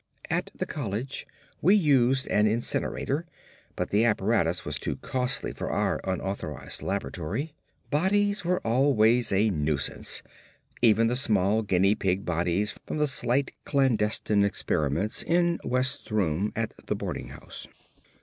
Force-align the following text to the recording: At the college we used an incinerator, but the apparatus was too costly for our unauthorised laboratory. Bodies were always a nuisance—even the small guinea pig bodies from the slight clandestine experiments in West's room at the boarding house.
At 0.31 0.49
the 0.55 0.65
college 0.65 1.27
we 1.61 1.75
used 1.75 2.25
an 2.29 2.47
incinerator, 2.47 3.27
but 3.75 3.91
the 3.91 4.03
apparatus 4.03 4.65
was 4.65 4.79
too 4.79 4.95
costly 4.95 5.53
for 5.53 5.69
our 5.69 6.01
unauthorised 6.03 6.81
laboratory. 6.81 7.53
Bodies 7.91 8.43
were 8.43 8.59
always 8.65 9.31
a 9.31 9.51
nuisance—even 9.51 11.05
the 11.05 11.15
small 11.15 11.61
guinea 11.61 11.93
pig 11.93 12.25
bodies 12.25 12.79
from 12.83 12.97
the 12.97 13.05
slight 13.05 13.53
clandestine 13.63 14.43
experiments 14.43 15.21
in 15.21 15.59
West's 15.63 16.11
room 16.11 16.51
at 16.55 16.73
the 16.87 16.95
boarding 16.95 17.27
house. 17.29 17.67